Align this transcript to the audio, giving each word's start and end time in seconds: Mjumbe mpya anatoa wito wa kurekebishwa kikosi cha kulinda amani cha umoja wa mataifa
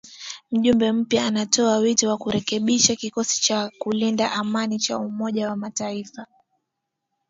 Mjumbe 0.51 0.91
mpya 0.91 1.25
anatoa 1.25 1.77
wito 1.77 2.09
wa 2.09 2.17
kurekebishwa 2.17 2.95
kikosi 2.95 3.41
cha 3.41 3.71
kulinda 3.79 4.31
amani 4.31 4.79
cha 4.79 4.97
umoja 4.97 5.49
wa 5.49 5.55
mataifa 5.55 6.27